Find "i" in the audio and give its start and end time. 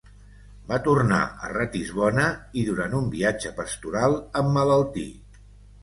2.33-2.65